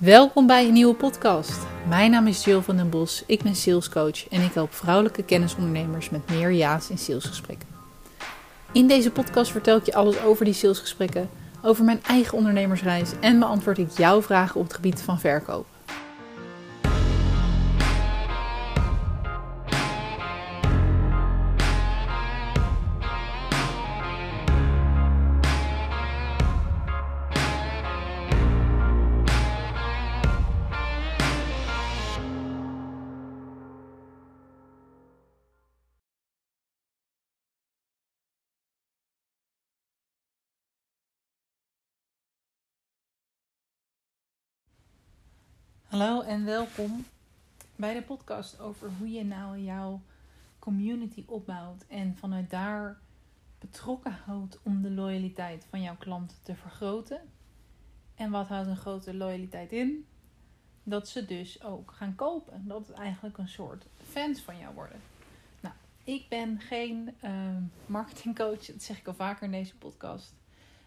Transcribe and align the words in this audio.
Welkom 0.00 0.46
bij 0.46 0.66
een 0.66 0.72
nieuwe 0.72 0.94
podcast. 0.94 1.58
Mijn 1.88 2.10
naam 2.10 2.26
is 2.26 2.44
Jill 2.44 2.60
van 2.60 2.76
den 2.76 2.90
Bos, 2.90 3.22
ik 3.26 3.42
ben 3.42 3.54
salescoach 3.54 4.28
en 4.28 4.42
ik 4.42 4.52
help 4.52 4.74
vrouwelijke 4.74 5.22
kennisondernemers 5.22 6.10
met 6.10 6.30
meer 6.30 6.52
ja's 6.52 6.90
in 6.90 6.98
salesgesprekken. 6.98 7.68
In 8.72 8.86
deze 8.86 9.10
podcast 9.10 9.50
vertel 9.50 9.76
ik 9.76 9.86
je 9.86 9.94
alles 9.94 10.22
over 10.22 10.44
die 10.44 10.54
salesgesprekken, 10.54 11.30
over 11.62 11.84
mijn 11.84 12.02
eigen 12.02 12.36
ondernemersreis 12.36 13.10
en 13.20 13.38
beantwoord 13.38 13.78
ik 13.78 13.90
jouw 13.90 14.22
vragen 14.22 14.60
op 14.60 14.66
het 14.66 14.74
gebied 14.74 15.00
van 15.00 15.20
verkoop. 15.20 15.66
Hallo 45.88 46.20
en 46.20 46.44
welkom 46.44 47.04
bij 47.76 47.94
de 47.94 48.02
podcast 48.02 48.60
over 48.60 48.90
hoe 48.98 49.10
je 49.10 49.24
nou 49.24 49.58
jouw 49.58 50.00
community 50.58 51.24
opbouwt 51.26 51.84
en 51.86 52.16
vanuit 52.16 52.50
daar 52.50 52.98
betrokken 53.58 54.18
houdt 54.24 54.58
om 54.62 54.82
de 54.82 54.90
loyaliteit 54.90 55.66
van 55.70 55.82
jouw 55.82 55.96
klanten 55.96 56.36
te 56.42 56.54
vergroten. 56.54 57.20
En 58.14 58.30
wat 58.30 58.48
houdt 58.48 58.68
een 58.68 58.76
grote 58.76 59.14
loyaliteit 59.14 59.72
in? 59.72 60.06
Dat 60.82 61.08
ze 61.08 61.24
dus 61.24 61.62
ook 61.62 61.92
gaan 61.92 62.14
kopen. 62.14 62.62
Dat 62.66 62.88
het 62.88 62.96
eigenlijk 62.96 63.38
een 63.38 63.48
soort 63.48 63.86
fans 64.02 64.40
van 64.40 64.58
jou 64.58 64.74
worden. 64.74 65.00
Nou, 65.60 65.74
ik 66.04 66.28
ben 66.28 66.60
geen 66.60 67.14
uh, 67.24 67.56
marketingcoach, 67.86 68.66
dat 68.66 68.82
zeg 68.82 68.98
ik 68.98 69.06
al 69.06 69.14
vaker 69.14 69.44
in 69.44 69.52
deze 69.52 69.76
podcast. 69.76 70.34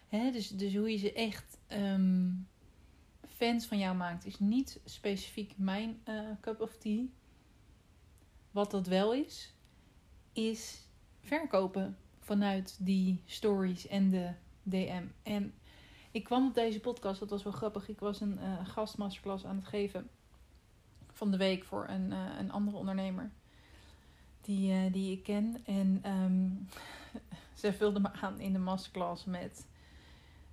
Dus, 0.08 0.48
dus 0.48 0.74
hoe 0.74 0.90
je 0.90 0.98
ze 0.98 1.12
echt 1.12 1.58
um, 1.72 2.46
fans 3.42 3.66
van 3.66 3.78
jou 3.78 3.96
maakt, 3.96 4.26
is 4.26 4.38
niet 4.38 4.80
specifiek 4.84 5.52
mijn 5.56 6.02
uh, 6.08 6.20
cup 6.40 6.60
of 6.60 6.76
tea. 6.76 7.04
Wat 8.50 8.70
dat 8.70 8.86
wel 8.86 9.14
is, 9.14 9.54
is 10.32 10.86
verkopen 11.20 11.96
vanuit 12.18 12.76
die 12.80 13.22
stories 13.26 13.86
en 13.86 14.10
de 14.10 14.32
DM. 14.62 15.04
En 15.22 15.54
ik 16.10 16.24
kwam 16.24 16.46
op 16.46 16.54
deze 16.54 16.80
podcast, 16.80 17.20
dat 17.20 17.30
was 17.30 17.42
wel 17.42 17.52
grappig. 17.52 17.88
Ik 17.88 18.00
was 18.00 18.20
een 18.20 18.38
uh, 18.42 18.66
gastmasterclass 18.66 19.44
aan 19.44 19.56
het 19.56 19.66
geven 19.66 20.08
van 21.12 21.30
de 21.30 21.36
week 21.36 21.64
voor 21.64 21.88
een, 21.88 22.10
uh, 22.10 22.38
een 22.38 22.50
andere 22.50 22.76
ondernemer 22.76 23.30
die, 24.40 24.90
die 24.90 25.12
ik 25.12 25.22
ken. 25.22 25.56
En 25.64 26.02
um, 26.16 26.68
zij 27.54 27.72
vulde 27.72 28.00
me 28.00 28.12
aan 28.12 28.40
in 28.40 28.52
de 28.52 28.58
masterclass 28.58 29.24
met 29.24 29.66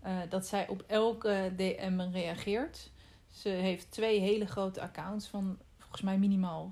uh, 0.05 0.19
dat 0.30 0.47
zij 0.47 0.67
op 0.67 0.83
elke 0.88 1.53
DM 1.55 2.00
reageert. 2.11 2.92
Ze 3.28 3.50
heeft 3.50 3.92
twee 3.92 4.19
hele 4.19 4.45
grote 4.45 4.81
accounts 4.81 5.28
van 5.28 5.58
volgens 5.78 6.02
mij 6.02 6.17
minimaal 6.17 6.72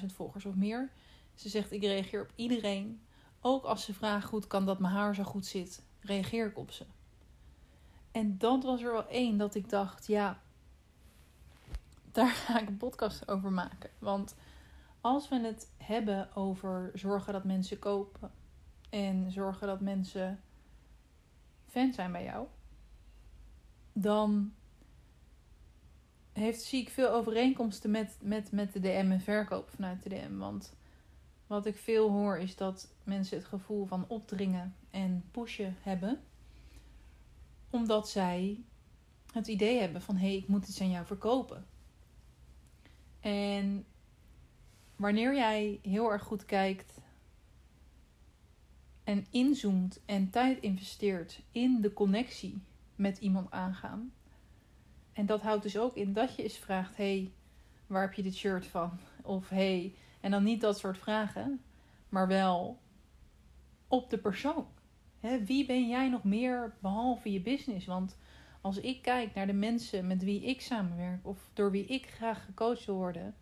15.000 0.00 0.06
volgers 0.06 0.44
of 0.44 0.54
meer. 0.54 0.90
Ze 1.34 1.48
zegt: 1.48 1.72
Ik 1.72 1.82
reageer 1.82 2.22
op 2.22 2.32
iedereen. 2.34 3.02
Ook 3.40 3.64
als 3.64 3.84
ze 3.84 3.94
vragen 3.94 4.30
hoe 4.30 4.46
kan 4.46 4.66
dat 4.66 4.78
mijn 4.78 4.94
haar 4.94 5.14
zo 5.14 5.22
goed 5.22 5.46
zit, 5.46 5.82
reageer 6.00 6.46
ik 6.46 6.58
op 6.58 6.70
ze. 6.70 6.84
En 8.12 8.38
dat 8.38 8.64
was 8.64 8.82
er 8.82 8.92
wel 8.92 9.08
één 9.08 9.36
dat 9.36 9.54
ik 9.54 9.68
dacht: 9.68 10.06
ja, 10.06 10.40
daar 12.12 12.28
ga 12.28 12.60
ik 12.60 12.68
een 12.68 12.76
podcast 12.76 13.28
over 13.28 13.52
maken. 13.52 13.90
Want 13.98 14.34
als 15.00 15.28
we 15.28 15.40
het 15.40 15.70
hebben 15.76 16.36
over 16.36 16.90
zorgen 16.94 17.32
dat 17.32 17.44
mensen 17.44 17.78
kopen 17.78 18.30
en 18.90 19.32
zorgen 19.32 19.66
dat 19.66 19.80
mensen 19.80 20.40
fan 21.68 21.92
zijn 21.92 22.12
bij 22.12 22.24
jou, 22.24 22.46
dan 24.00 24.52
heeft, 26.32 26.62
zie 26.62 26.80
ik 26.80 26.88
veel 26.88 27.10
overeenkomsten 27.10 27.90
met, 27.90 28.16
met, 28.22 28.52
met 28.52 28.72
de 28.72 28.80
DM 28.80 29.08
en 29.10 29.20
verkoop 29.20 29.70
vanuit 29.70 30.02
de 30.02 30.08
DM. 30.08 30.36
Want 30.36 30.74
wat 31.46 31.66
ik 31.66 31.76
veel 31.76 32.10
hoor 32.10 32.38
is 32.38 32.56
dat 32.56 32.88
mensen 33.04 33.36
het 33.36 33.46
gevoel 33.46 33.86
van 33.86 34.04
opdringen 34.08 34.74
en 34.90 35.24
pushen 35.30 35.76
hebben. 35.80 36.20
Omdat 37.70 38.08
zij 38.08 38.60
het 39.32 39.46
idee 39.46 39.80
hebben 39.80 40.02
van 40.02 40.16
hé, 40.16 40.26
hey, 40.26 40.36
ik 40.36 40.48
moet 40.48 40.68
iets 40.68 40.80
aan 40.80 40.90
jou 40.90 41.06
verkopen. 41.06 41.66
En 43.20 43.84
wanneer 44.96 45.34
jij 45.34 45.80
heel 45.82 46.12
erg 46.12 46.22
goed 46.22 46.44
kijkt 46.44 46.98
en 49.04 49.26
inzoomt 49.30 50.00
en 50.04 50.30
tijd 50.30 50.60
investeert 50.60 51.42
in 51.52 51.80
de 51.80 51.92
connectie 51.92 52.62
met 53.00 53.18
iemand 53.18 53.50
aangaan. 53.50 54.12
En 55.12 55.26
dat 55.26 55.42
houdt 55.42 55.62
dus 55.62 55.78
ook 55.78 55.96
in 55.96 56.12
dat 56.12 56.34
je 56.34 56.42
eens 56.42 56.58
vraagt: 56.58 56.96
hey, 56.96 57.32
waar 57.86 58.02
heb 58.02 58.12
je 58.12 58.22
dit 58.22 58.34
shirt 58.34 58.66
van? 58.66 58.98
Of 59.22 59.48
hey, 59.48 59.94
en 60.20 60.30
dan 60.30 60.42
niet 60.42 60.60
dat 60.60 60.78
soort 60.78 60.98
vragen, 60.98 61.60
maar 62.08 62.28
wel 62.28 62.78
op 63.88 64.10
de 64.10 64.18
persoon. 64.18 64.66
He, 65.20 65.44
wie 65.44 65.66
ben 65.66 65.88
jij 65.88 66.08
nog 66.08 66.24
meer 66.24 66.74
behalve 66.80 67.32
je 67.32 67.40
business? 67.40 67.86
Want 67.86 68.16
als 68.60 68.80
ik 68.80 69.02
kijk 69.02 69.34
naar 69.34 69.46
de 69.46 69.52
mensen 69.52 70.06
met 70.06 70.24
wie 70.24 70.42
ik 70.42 70.60
samenwerk 70.60 71.26
of 71.26 71.50
door 71.52 71.70
wie 71.70 71.84
ik 71.84 72.06
graag 72.06 72.44
gecoacht 72.44 72.84
wil 72.84 72.94
worden, 72.94 73.34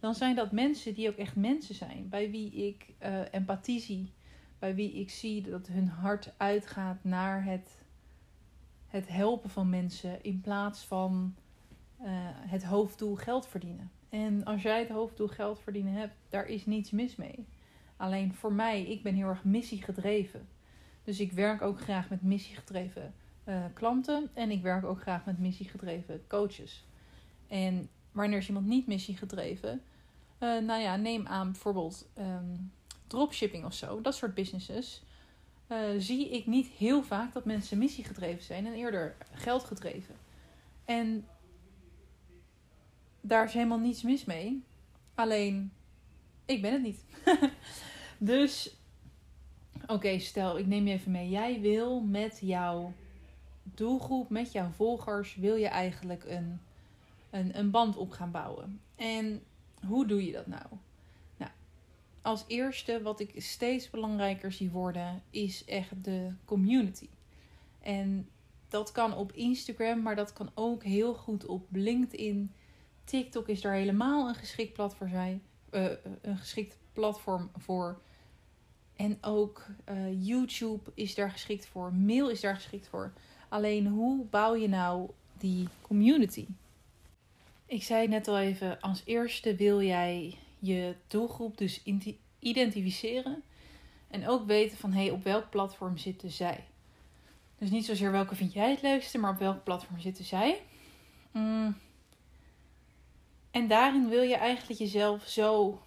dan 0.00 0.14
zijn 0.14 0.34
dat 0.34 0.52
mensen 0.52 0.94
die 0.94 1.08
ook 1.08 1.16
echt 1.16 1.36
mensen 1.36 1.74
zijn, 1.74 2.08
bij 2.08 2.30
wie 2.30 2.52
ik 2.52 2.94
uh, 3.02 3.20
empathie 3.30 3.80
zie, 3.80 4.12
bij 4.58 4.74
wie 4.74 4.92
ik 4.92 5.10
zie 5.10 5.42
dat 5.42 5.66
hun 5.66 5.88
hart 5.88 6.34
uitgaat 6.36 7.04
naar 7.04 7.44
het 7.44 7.85
het 8.86 9.08
helpen 9.08 9.50
van 9.50 9.70
mensen 9.70 10.22
in 10.22 10.40
plaats 10.40 10.84
van 10.84 11.34
uh, 12.00 12.06
het 12.32 12.64
hoofddoel 12.64 13.14
geld 13.14 13.46
verdienen. 13.46 13.90
En 14.08 14.44
als 14.44 14.62
jij 14.62 14.78
het 14.78 14.88
hoofddoel 14.88 15.28
geld 15.28 15.60
verdienen 15.60 15.92
hebt, 15.92 16.14
daar 16.28 16.46
is 16.46 16.66
niets 16.66 16.90
mis 16.90 17.16
mee. 17.16 17.46
Alleen 17.96 18.34
voor 18.34 18.52
mij, 18.52 18.82
ik 18.82 19.02
ben 19.02 19.14
heel 19.14 19.28
erg 19.28 19.44
missiegedreven. 19.44 20.48
Dus 21.04 21.20
ik 21.20 21.32
werk 21.32 21.62
ook 21.62 21.80
graag 21.80 22.08
met 22.08 22.22
missiegedreven 22.22 23.14
uh, 23.44 23.64
klanten 23.74 24.30
en 24.34 24.50
ik 24.50 24.62
werk 24.62 24.84
ook 24.84 25.00
graag 25.00 25.24
met 25.24 25.38
missiegedreven 25.38 26.26
coaches. 26.28 26.84
En 27.46 27.88
wanneer 28.12 28.38
is 28.38 28.48
iemand 28.48 28.66
niet 28.66 28.86
missiegedreven? 28.86 29.82
Uh, 30.40 30.60
nou 30.60 30.80
ja, 30.80 30.96
neem 30.96 31.26
aan 31.26 31.50
bijvoorbeeld 31.50 32.08
um, 32.18 32.72
dropshipping 33.06 33.64
of 33.64 33.74
zo, 33.74 34.00
dat 34.00 34.14
soort 34.14 34.34
businesses 34.34 35.02
uh, 35.68 35.78
zie 35.98 36.30
ik 36.30 36.46
niet 36.46 36.66
heel 36.66 37.02
vaak 37.02 37.32
dat 37.32 37.44
mensen 37.44 37.78
missiegedreven 37.78 38.44
zijn 38.44 38.66
en 38.66 38.72
eerder 38.72 39.16
geldgedreven. 39.32 40.14
En 40.84 41.26
daar 43.20 43.44
is 43.44 43.52
helemaal 43.52 43.78
niets 43.78 44.02
mis 44.02 44.24
mee. 44.24 44.62
Alleen, 45.14 45.72
ik 46.44 46.62
ben 46.62 46.72
het 46.72 46.82
niet. 46.82 47.04
dus, 48.18 48.76
oké, 49.86 50.18
stel, 50.18 50.58
ik 50.58 50.66
neem 50.66 50.86
je 50.86 50.92
even 50.92 51.12
mee. 51.12 51.28
Jij 51.28 51.60
wil 51.60 52.00
met 52.00 52.38
jouw 52.42 52.92
doelgroep, 53.62 54.30
met 54.30 54.52
jouw 54.52 54.70
volgers, 54.70 55.36
wil 55.36 55.54
je 55.54 55.68
eigenlijk 55.68 56.24
een, 56.24 56.60
een, 57.30 57.58
een 57.58 57.70
band 57.70 57.96
op 57.96 58.10
gaan 58.10 58.30
bouwen. 58.30 58.80
En 58.96 59.42
hoe 59.86 60.06
doe 60.06 60.26
je 60.26 60.32
dat 60.32 60.46
nou? 60.46 60.66
Als 62.26 62.44
eerste, 62.46 63.02
wat 63.02 63.20
ik 63.20 63.32
steeds 63.36 63.90
belangrijker 63.90 64.52
zie 64.52 64.70
worden, 64.70 65.22
is 65.30 65.64
echt 65.64 66.04
de 66.04 66.32
community. 66.44 67.08
En 67.80 68.28
dat 68.68 68.92
kan 68.92 69.14
op 69.14 69.32
Instagram, 69.32 70.02
maar 70.02 70.16
dat 70.16 70.32
kan 70.32 70.50
ook 70.54 70.82
heel 70.82 71.14
goed 71.14 71.46
op 71.46 71.66
LinkedIn. 71.70 72.52
TikTok 73.04 73.48
is 73.48 73.60
daar 73.60 73.74
helemaal 73.74 74.28
een 74.28 74.34
geschikt 74.34 74.72
platform, 74.72 75.10
zijn, 75.10 75.42
uh, 75.70 75.90
een 76.22 76.36
geschikt 76.36 76.78
platform 76.92 77.50
voor. 77.56 78.00
En 78.96 79.18
ook 79.20 79.66
uh, 79.88 80.26
YouTube 80.26 80.90
is 80.94 81.14
daar 81.14 81.30
geschikt 81.30 81.66
voor. 81.66 81.92
Mail 81.94 82.30
is 82.30 82.40
daar 82.40 82.54
geschikt 82.54 82.88
voor. 82.88 83.12
Alleen 83.48 83.86
hoe 83.86 84.24
bouw 84.24 84.54
je 84.54 84.68
nou 84.68 85.10
die 85.38 85.68
community? 85.82 86.46
Ik 87.66 87.82
zei 87.82 88.08
net 88.08 88.28
al 88.28 88.38
even, 88.38 88.80
als 88.80 89.02
eerste 89.04 89.54
wil 89.54 89.82
jij 89.82 90.38
je 90.58 90.94
doelgroep 91.06 91.58
dus 91.58 91.82
identificeren. 92.38 93.42
En 94.08 94.28
ook 94.28 94.46
weten 94.46 94.78
van 94.78 94.92
hé, 94.92 95.00
hey, 95.00 95.10
op 95.10 95.24
welk 95.24 95.50
platform 95.50 95.98
zitten 95.98 96.30
zij. 96.30 96.64
Dus 97.58 97.70
niet 97.70 97.84
zozeer 97.84 98.12
welke 98.12 98.34
vind 98.34 98.52
jij 98.52 98.70
het 98.70 98.82
leukste, 98.82 99.18
maar 99.18 99.32
op 99.32 99.38
welk 99.38 99.64
platform 99.64 100.00
zitten 100.00 100.24
zij. 100.24 100.62
Mm. 101.30 101.76
En 103.50 103.68
daarin 103.68 104.08
wil 104.08 104.22
je 104.22 104.36
eigenlijk 104.36 104.78
jezelf 104.80 105.28
zo 105.28 105.80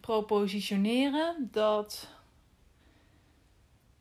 propositioneren 0.00 1.48
dat, 1.50 2.08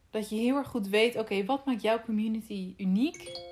dat 0.09 0.29
je 0.29 0.35
heel 0.35 0.55
erg 0.55 0.67
goed 0.67 0.87
weet: 0.87 1.17
oké, 1.17 1.45
wat 1.45 1.65
maakt 1.65 1.81
jouw 1.81 2.01
community 2.01 2.73
uniek? 2.77 3.51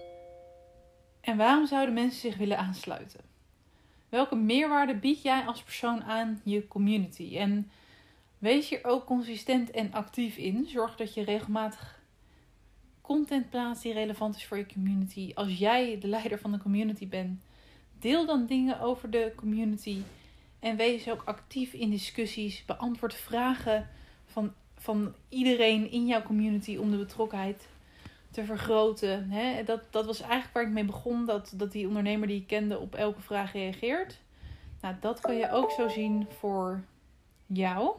En 1.21 1.37
waarom 1.37 1.67
zouden 1.67 1.93
mensen 1.93 2.19
zich 2.19 2.37
willen 2.37 2.57
aansluiten? 2.57 3.30
Welke 4.11 4.35
meerwaarde 4.35 4.95
bied 4.95 5.21
jij 5.21 5.45
als 5.45 5.63
persoon 5.63 6.03
aan 6.03 6.41
je 6.43 6.67
community? 6.67 7.37
En 7.37 7.71
wees 8.37 8.69
hier 8.69 8.85
ook 8.85 9.05
consistent 9.05 9.71
en 9.71 9.93
actief 9.93 10.37
in. 10.37 10.65
Zorg 10.67 10.95
dat 10.95 11.13
je 11.13 11.23
regelmatig 11.23 11.99
content 13.01 13.49
plaatst 13.49 13.83
die 13.83 13.93
relevant 13.93 14.35
is 14.35 14.45
voor 14.45 14.57
je 14.57 14.65
community. 14.73 15.31
Als 15.33 15.57
jij 15.57 15.99
de 15.99 16.07
leider 16.07 16.39
van 16.39 16.51
de 16.51 16.57
community 16.57 17.07
bent, 17.07 17.41
deel 17.99 18.25
dan 18.25 18.45
dingen 18.45 18.79
over 18.79 19.09
de 19.09 19.33
community. 19.35 20.01
En 20.59 20.75
wees 20.75 21.09
ook 21.09 21.21
actief 21.25 21.73
in 21.73 21.89
discussies. 21.89 22.65
Beantwoord 22.65 23.13
vragen 23.13 23.89
van, 24.25 24.53
van 24.75 25.13
iedereen 25.29 25.91
in 25.91 26.05
jouw 26.05 26.23
community 26.23 26.77
om 26.77 26.91
de 26.91 26.97
betrokkenheid 26.97 27.67
te 28.31 28.45
vergroten. 28.45 29.29
Hè? 29.29 29.63
Dat, 29.63 29.81
dat 29.89 30.05
was 30.05 30.21
eigenlijk 30.21 30.53
waar 30.53 30.63
ik 30.63 30.69
mee 30.69 30.85
begon. 30.85 31.25
Dat, 31.25 31.53
dat 31.55 31.71
die 31.71 31.87
ondernemer 31.87 32.27
die 32.27 32.41
ik 32.41 32.47
kende 32.47 32.79
op 32.79 32.95
elke 32.95 33.21
vraag 33.21 33.53
reageert. 33.53 34.19
Nou, 34.81 34.95
dat 34.99 35.19
kan 35.19 35.35
je 35.35 35.51
ook 35.51 35.71
zo 35.71 35.87
zien 35.87 36.27
voor 36.39 36.83
jou. 37.45 37.95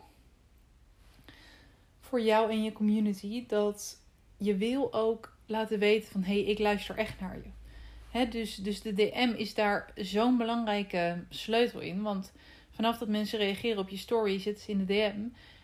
Voor 2.00 2.20
jou 2.20 2.50
en 2.50 2.62
je 2.62 2.73
community. 2.73 3.46
Dat 3.46 4.00
je 4.37 4.56
wil 4.56 4.93
ook 4.93 5.37
laten 5.46 5.79
weten 5.79 6.11
van... 6.11 6.23
Hé, 6.23 6.32
hey, 6.32 6.50
ik 6.50 6.58
luister 6.58 6.96
echt 6.96 7.20
naar 7.20 7.37
je. 7.37 7.50
Hè, 8.11 8.29
dus, 8.29 8.56
dus 8.56 8.82
de 8.82 8.94
DM 8.94 9.32
is 9.37 9.55
daar 9.55 9.93
zo'n 9.94 10.37
belangrijke 10.37 11.25
sleutel 11.29 11.81
in. 11.81 12.02
Want 12.02 12.32
vanaf 12.70 12.99
dat 12.99 13.08
mensen 13.08 13.38
reageren 13.38 13.79
op 13.79 13.88
je 13.88 13.96
story, 13.96 14.38
zitten 14.38 14.64
ze 14.64 14.70
in 14.70 14.79
de 14.79 14.84
DM. 14.84 15.20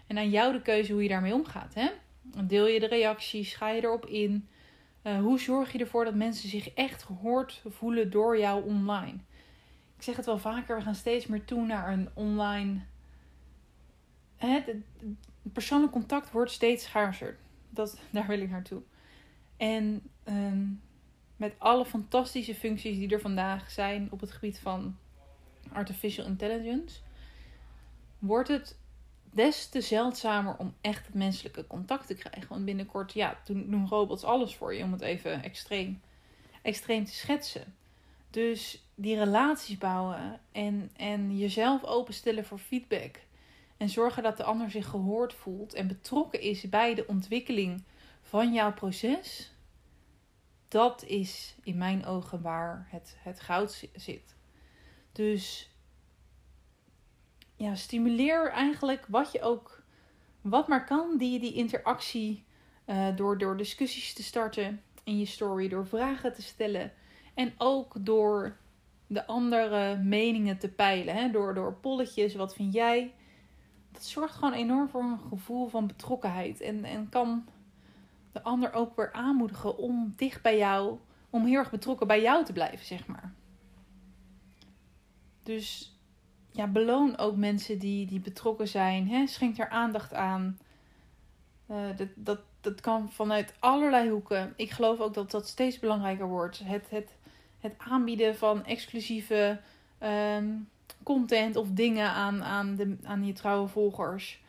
En 0.06 0.19
aan 0.19 0.31
jou 0.31 0.53
de 0.53 0.62
keuze 0.62 0.93
hoe 0.93 1.03
je 1.03 1.09
daarmee 1.09 1.35
omgaat. 1.35 1.75
Hè? 1.75 1.88
Deel 2.44 2.67
je 2.67 2.81
de 2.81 2.87
reacties? 2.87 3.55
Ga 3.55 3.70
je 3.70 3.82
erop 3.82 4.06
in? 4.06 4.49
Uh, 5.08 5.20
hoe 5.20 5.38
zorg 5.38 5.72
je 5.72 5.78
ervoor 5.78 6.05
dat 6.05 6.14
mensen 6.14 6.49
zich 6.49 6.75
echt 6.75 7.02
gehoord 7.02 7.62
voelen 7.66 8.10
door 8.10 8.38
jou 8.38 8.64
online? 8.64 9.19
Ik 9.96 10.02
zeg 10.02 10.16
het 10.16 10.26
wel 10.26 10.38
vaker, 10.38 10.76
we 10.76 10.82
gaan 10.82 10.94
steeds 10.94 11.26
meer 11.26 11.44
toe 11.44 11.66
naar 11.66 11.93
een 11.93 12.08
online. 12.14 12.81
Het, 14.37 14.75
persoonlijk 15.43 15.93
contact 15.93 16.31
wordt 16.31 16.50
steeds 16.50 16.84
schaarser. 16.84 17.37
Dat, 17.70 18.00
daar 18.10 18.26
wil 18.26 18.40
ik 18.40 18.50
naartoe. 18.50 18.82
En 19.56 20.02
um, 20.28 20.81
met 21.37 21.55
alle 21.58 21.84
fantastische 21.84 22.55
functies 22.55 22.99
die 22.99 23.10
er 23.10 23.20
vandaag 23.20 23.70
zijn 23.70 24.08
op 24.10 24.20
het 24.20 24.32
gebied 24.32 24.58
van 24.58 24.96
artificial 25.72 26.26
intelligence, 26.26 27.00
wordt 28.19 28.49
het 28.49 28.78
des 29.32 29.69
te 29.69 29.80
zeldzamer 29.80 30.56
om 30.56 30.75
echt 30.80 31.06
het 31.06 31.14
menselijke 31.14 31.66
contact 31.66 32.06
te 32.06 32.14
krijgen. 32.14 32.48
Want 32.48 32.64
binnenkort, 32.64 33.12
ja, 33.12 33.38
doen, 33.44 33.86
robots 33.88 34.25
alles 34.25 34.56
voor 34.56 34.75
je, 34.75 34.82
om 34.82 34.92
het 34.92 35.00
even 35.00 35.42
extreem, 35.42 36.00
extreem 36.62 37.04
te 37.04 37.14
schetsen. 37.14 37.76
Dus 38.30 38.82
die 38.94 39.16
relaties 39.16 39.78
bouwen 39.78 40.40
en, 40.52 40.90
en 40.96 41.38
jezelf 41.38 41.84
openstellen 41.84 42.44
voor 42.44 42.58
feedback. 42.58 43.20
En 43.76 43.88
zorgen 43.88 44.22
dat 44.22 44.36
de 44.36 44.44
ander 44.44 44.70
zich 44.70 44.86
gehoord 44.86 45.34
voelt 45.34 45.74
en 45.74 45.86
betrokken 45.86 46.40
is 46.40 46.69
bij 46.69 46.94
de 46.94 47.06
ontwikkeling 47.06 47.84
van 48.22 48.52
jouw 48.52 48.72
proces. 48.72 49.52
Dat 50.69 51.04
is 51.04 51.54
in 51.62 51.78
mijn 51.78 52.06
ogen 52.06 52.42
waar 52.42 52.86
het, 52.90 53.16
het 53.19 53.40
goud 53.40 53.88
zit. 53.94 54.34
Dus 55.12 55.70
ja, 57.58 57.75
stimuleer 57.75 58.50
eigenlijk 58.50 59.05
wat 59.08 59.32
je 59.32 59.43
ook, 59.43 59.82
wat 60.40 60.69
maar 60.69 60.84
kan, 60.84 61.16
die, 61.16 61.40
die 61.40 61.52
interactie 61.52 62.44
uh, 62.87 63.16
door, 63.16 63.38
door 63.38 63.56
discussies 63.56 64.14
te 64.14 64.22
starten 64.22 64.82
in 65.05 65.19
je 65.19 65.26
story, 65.26 65.69
door 65.69 65.87
vragen 65.87 66.34
te 66.34 66.43
stellen 66.43 66.93
en 67.34 67.52
ook 67.58 67.94
door 68.00 68.56
de 69.06 69.26
andere 69.26 69.96
meningen 69.96 70.58
te 70.58 70.69
peilen, 70.69 71.14
hè? 71.14 71.31
Door, 71.31 71.55
door 71.55 71.75
polletjes, 71.75 72.34
wat 72.34 72.55
vind 72.55 72.72
jij? 72.72 73.14
Dat 73.93 74.02
zorgt 74.02 74.34
gewoon 74.34 74.52
enorm 74.52 74.88
voor 74.88 75.02
een 75.02 75.19
gevoel 75.28 75.69
van 75.69 75.87
betrokkenheid 75.87 76.60
en, 76.60 76.84
en 76.84 77.08
kan 77.08 77.49
de 78.32 78.43
ander 78.43 78.72
ook 78.72 78.96
weer 78.96 79.12
aanmoedigen 79.12 79.76
om 79.76 80.12
dicht 80.16 80.43
bij 80.43 80.58
jou, 80.58 80.99
om 81.31 81.44
heel 81.44 81.58
erg 81.58 81.70
betrokken 81.70 82.06
bij 82.06 82.22
jou 82.22 82.44
te 82.44 82.52
blijven, 82.52 82.87
zeg 82.87 83.06
maar. 83.06 83.32
Dus 85.43 85.97
ja, 86.58 86.66
beloon 86.66 87.19
ook 87.19 87.37
mensen 87.37 87.78
die, 87.78 88.06
die 88.06 88.20
betrokken 88.20 88.69
zijn. 88.69 89.08
Hè? 89.08 89.26
Schenk 89.26 89.58
er 89.58 89.69
aandacht 89.69 90.14
aan. 90.14 90.58
Uh, 91.70 91.76
dat, 91.96 92.08
dat, 92.14 92.40
dat 92.60 92.81
kan 92.81 93.10
vanuit 93.10 93.55
allerlei 93.58 94.10
hoeken. 94.10 94.52
Ik 94.56 94.70
geloof 94.70 94.99
ook 94.99 95.14
dat 95.14 95.31
dat 95.31 95.49
steeds 95.49 95.78
belangrijker 95.78 96.26
wordt. 96.26 96.60
Het, 96.64 96.90
het, 96.90 97.10
het 97.60 97.75
aanbieden 97.78 98.37
van 98.37 98.64
exclusieve 98.64 99.60
um, 100.02 100.69
content 101.02 101.56
of 101.56 101.69
dingen 101.70 102.10
aan, 102.10 102.44
aan, 102.44 102.76
de, 102.76 102.96
aan 103.02 103.26
je 103.26 103.32
trouwe 103.32 103.69
volgers. 103.69 104.40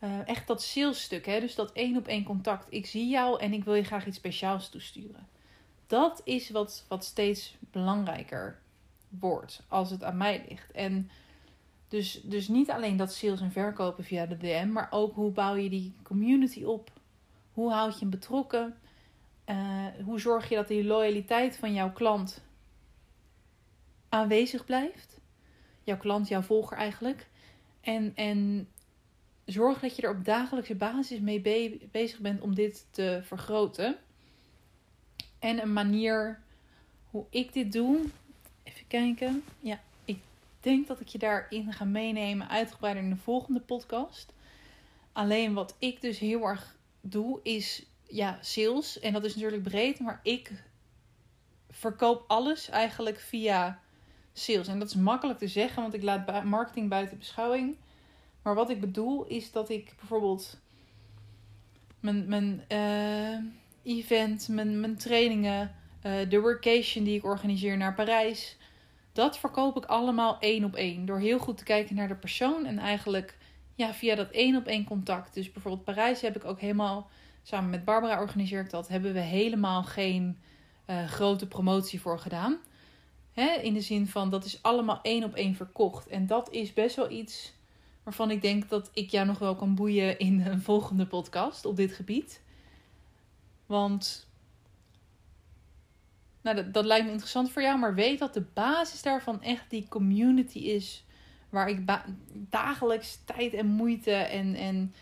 Uh, 0.00 0.28
echt 0.28 0.46
dat 0.46 0.62
salesstuk, 0.62 1.26
hè? 1.26 1.40
dus 1.40 1.54
dat 1.54 1.72
één 1.72 1.96
op 1.96 2.06
één 2.06 2.24
contact. 2.24 2.66
Ik 2.70 2.86
zie 2.86 3.08
jou 3.08 3.40
en 3.40 3.52
ik 3.52 3.64
wil 3.64 3.74
je 3.74 3.84
graag 3.84 4.06
iets 4.06 4.16
speciaals 4.16 4.68
toesturen. 4.68 5.28
Dat 5.86 6.20
is 6.24 6.50
wat, 6.50 6.84
wat 6.88 7.04
steeds 7.04 7.56
belangrijker 7.70 8.58
wordt 9.08 9.62
als 9.68 9.90
het 9.90 10.04
aan 10.04 10.16
mij 10.16 10.44
ligt. 10.48 10.70
En 10.70 11.10
dus, 11.88 12.20
dus 12.22 12.48
niet 12.48 12.70
alleen 12.70 12.96
dat 12.96 13.12
sales 13.12 13.40
en 13.40 13.52
verkopen 13.52 14.04
via 14.04 14.26
de 14.26 14.36
DM, 14.36 14.68
maar 14.72 14.88
ook 14.90 15.14
hoe 15.14 15.30
bouw 15.30 15.54
je 15.54 15.70
die 15.70 15.94
community 16.02 16.64
op? 16.64 16.90
Hoe 17.52 17.72
houd 17.72 17.92
je 17.92 18.00
hem 18.00 18.10
betrokken? 18.10 18.76
Uh, 19.46 19.86
hoe 20.04 20.20
zorg 20.20 20.48
je 20.48 20.54
dat 20.54 20.68
die 20.68 20.84
loyaliteit 20.84 21.56
van 21.56 21.74
jouw 21.74 21.92
klant 21.92 22.42
aanwezig 24.08 24.64
blijft? 24.64 25.20
Jouw 25.84 25.96
klant, 25.96 26.28
jouw 26.28 26.42
volger 26.42 26.76
eigenlijk. 26.76 27.26
En, 27.80 28.12
en 28.14 28.68
zorg 29.44 29.80
dat 29.80 29.96
je 29.96 30.02
er 30.02 30.10
op 30.10 30.24
dagelijkse 30.24 30.74
basis 30.74 31.20
mee 31.20 31.40
be 31.40 31.78
bezig 31.90 32.18
bent 32.18 32.40
om 32.40 32.54
dit 32.54 32.86
te 32.90 33.20
vergroten. 33.22 33.96
En 35.38 35.62
een 35.62 35.72
manier 35.72 36.40
hoe 37.10 37.24
ik 37.30 37.52
dit 37.52 37.72
doe. 37.72 38.00
Even 38.62 38.86
kijken. 38.86 39.44
Ja, 39.60 39.80
denk 40.60 40.86
dat 40.86 41.00
ik 41.00 41.08
je 41.08 41.18
daarin 41.18 41.72
ga 41.72 41.84
meenemen, 41.84 42.48
uitgebreider 42.48 43.02
in 43.02 43.10
de 43.10 43.16
volgende 43.16 43.60
podcast. 43.60 44.32
Alleen 45.12 45.54
wat 45.54 45.76
ik 45.78 46.00
dus 46.00 46.18
heel 46.18 46.42
erg 46.42 46.76
doe, 47.00 47.40
is 47.42 47.86
ja, 48.08 48.38
sales. 48.40 48.98
En 48.98 49.12
dat 49.12 49.24
is 49.24 49.34
natuurlijk 49.34 49.62
breed, 49.62 50.00
maar 50.00 50.20
ik 50.22 50.52
verkoop 51.70 52.24
alles 52.26 52.68
eigenlijk 52.68 53.20
via 53.20 53.80
sales. 54.32 54.68
En 54.68 54.78
dat 54.78 54.88
is 54.88 54.94
makkelijk 54.94 55.38
te 55.38 55.48
zeggen, 55.48 55.82
want 55.82 55.94
ik 55.94 56.02
laat 56.02 56.44
marketing 56.44 56.88
buiten 56.88 57.18
beschouwing. 57.18 57.76
Maar 58.42 58.54
wat 58.54 58.70
ik 58.70 58.80
bedoel 58.80 59.26
is 59.26 59.52
dat 59.52 59.70
ik 59.70 59.92
bijvoorbeeld 59.98 60.58
mijn, 62.00 62.28
mijn 62.28 62.64
uh, 62.68 63.38
event, 63.82 64.48
mijn, 64.48 64.80
mijn 64.80 64.96
trainingen, 64.96 65.74
uh, 66.06 66.12
de 66.28 66.40
workation 66.40 67.04
die 67.04 67.16
ik 67.16 67.24
organiseer 67.24 67.76
naar 67.76 67.94
Parijs, 67.94 68.56
dat 69.18 69.38
verkoop 69.38 69.76
ik 69.76 69.84
allemaal 69.84 70.36
één 70.40 70.64
op 70.64 70.74
één. 70.74 71.06
Door 71.06 71.18
heel 71.18 71.38
goed 71.38 71.56
te 71.58 71.64
kijken 71.64 71.94
naar 71.94 72.08
de 72.08 72.14
persoon 72.14 72.66
en 72.66 72.78
eigenlijk 72.78 73.38
ja, 73.74 73.94
via 73.94 74.14
dat 74.14 74.30
één 74.30 74.56
op 74.56 74.66
één 74.66 74.84
contact. 74.84 75.34
Dus 75.34 75.52
bijvoorbeeld 75.52 75.84
Parijs 75.84 76.20
heb 76.20 76.36
ik 76.36 76.44
ook 76.44 76.60
helemaal, 76.60 77.10
samen 77.42 77.70
met 77.70 77.84
Barbara 77.84 78.20
organiseer 78.20 78.60
ik 78.60 78.70
dat, 78.70 78.88
hebben 78.88 79.12
we 79.12 79.20
helemaal 79.20 79.82
geen 79.82 80.38
uh, 80.86 81.06
grote 81.06 81.48
promotie 81.48 82.00
voor 82.00 82.18
gedaan. 82.18 82.58
Hè? 83.32 83.48
In 83.48 83.74
de 83.74 83.80
zin 83.80 84.06
van 84.06 84.30
dat 84.30 84.44
is 84.44 84.62
allemaal 84.62 84.98
één 85.02 85.24
op 85.24 85.34
één 85.34 85.54
verkocht. 85.54 86.06
En 86.08 86.26
dat 86.26 86.50
is 86.50 86.72
best 86.72 86.96
wel 86.96 87.10
iets 87.10 87.52
waarvan 88.02 88.30
ik 88.30 88.42
denk 88.42 88.68
dat 88.68 88.90
ik 88.92 89.10
jou 89.10 89.26
nog 89.26 89.38
wel 89.38 89.54
kan 89.54 89.74
boeien 89.74 90.18
in 90.18 90.40
een 90.40 90.62
volgende 90.70 91.06
podcast 91.06 91.64
op 91.64 91.76
dit 91.76 91.92
gebied. 91.92 92.42
Want 93.66 94.27
nou, 96.40 96.56
dat, 96.56 96.74
dat 96.74 96.84
lijkt 96.84 97.04
me 97.04 97.10
interessant 97.10 97.50
voor 97.50 97.62
jou, 97.62 97.78
maar 97.78 97.94
weet 97.94 98.18
dat 98.18 98.34
de 98.34 98.44
basis 98.54 99.02
daarvan 99.02 99.42
echt 99.42 99.64
die 99.68 99.86
community 99.88 100.58
is. 100.58 101.04
Waar 101.48 101.68
ik 101.68 101.80
dagelijks 102.32 103.18
tijd 103.24 103.54
en 103.54 103.66
moeite 103.66 104.12
en, 104.12 104.54
en 104.54 104.94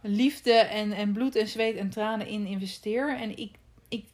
liefde 0.00 0.52
en, 0.52 0.92
en 0.92 1.12
bloed 1.12 1.36
en 1.36 1.48
zweet 1.48 1.76
en 1.76 1.90
tranen 1.90 2.26
in 2.26 2.46
investeer. 2.46 3.16
En 3.16 3.38
ik, 3.38 3.54
ik 3.88 4.04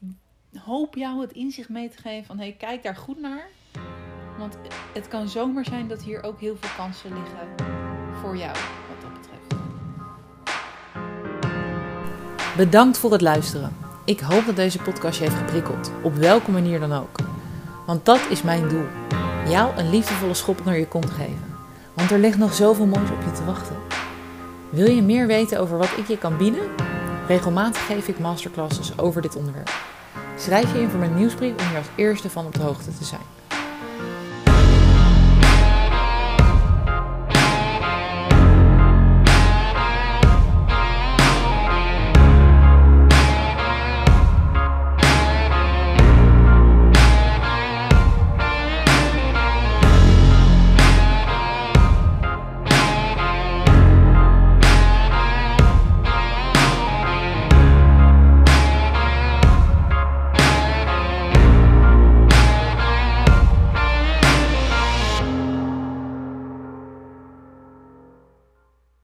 hoop 0.58 0.94
jou 0.94 1.20
het 1.20 1.32
inzicht 1.32 1.68
mee 1.68 1.88
te 1.88 1.98
geven 1.98 2.26
van 2.26 2.38
hey, 2.38 2.52
kijk 2.58 2.82
daar 2.82 2.96
goed 2.96 3.20
naar. 3.20 3.48
Want 4.38 4.58
het 4.94 5.08
kan 5.08 5.28
zomaar 5.28 5.64
zijn 5.64 5.88
dat 5.88 6.02
hier 6.02 6.22
ook 6.22 6.40
heel 6.40 6.56
veel 6.56 6.84
kansen 6.84 7.12
liggen 7.12 7.48
voor 8.14 8.36
jou 8.36 8.56
wat 8.88 9.00
dat 9.00 9.12
betreft. 9.12 9.56
Bedankt 12.56 12.98
voor 12.98 13.12
het 13.12 13.20
luisteren. 13.20 13.87
Ik 14.08 14.20
hoop 14.20 14.46
dat 14.46 14.56
deze 14.56 14.78
podcast 14.78 15.18
je 15.18 15.24
heeft 15.24 15.36
geprikkeld, 15.36 15.90
op 16.02 16.14
welke 16.14 16.50
manier 16.50 16.80
dan 16.80 16.92
ook. 16.92 17.16
Want 17.86 18.04
dat 18.04 18.20
is 18.30 18.42
mijn 18.42 18.68
doel: 18.68 18.84
jou 19.48 19.76
een 19.76 19.90
liefdevolle 19.90 20.34
schop 20.34 20.64
naar 20.64 20.78
je 20.78 20.86
kont 20.86 21.10
geven. 21.10 21.56
Want 21.94 22.10
er 22.10 22.18
ligt 22.18 22.38
nog 22.38 22.54
zoveel 22.54 22.86
moois 22.86 23.10
op 23.10 23.22
je 23.24 23.32
te 23.32 23.44
wachten. 23.44 23.76
Wil 24.70 24.90
je 24.90 25.02
meer 25.02 25.26
weten 25.26 25.60
over 25.60 25.78
wat 25.78 25.96
ik 25.96 26.08
je 26.08 26.18
kan 26.18 26.36
bieden? 26.36 26.68
Regelmatig 27.26 27.86
geef 27.86 28.08
ik 28.08 28.18
masterclasses 28.18 28.98
over 28.98 29.22
dit 29.22 29.36
onderwerp. 29.36 29.70
Schrijf 30.36 30.72
je 30.72 30.80
in 30.80 30.88
voor 30.88 31.00
mijn 31.00 31.14
nieuwsbrief 31.14 31.52
om 31.52 31.68
hier 31.68 31.78
als 31.78 31.90
eerste 31.94 32.30
van 32.30 32.46
op 32.46 32.54
de 32.54 32.62
hoogte 32.62 32.98
te 32.98 33.04
zijn. 33.04 33.26